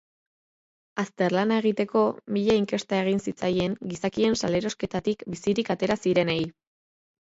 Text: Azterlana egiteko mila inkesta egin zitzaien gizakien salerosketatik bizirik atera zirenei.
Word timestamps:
Azterlana 1.03 1.57
egiteko 1.63 2.03
mila 2.39 2.57
inkesta 2.63 3.03
egin 3.05 3.23
zitzaien 3.29 3.79
gizakien 3.95 4.41
salerosketatik 4.45 5.27
bizirik 5.39 5.75
atera 5.79 6.05
zirenei. 6.05 6.45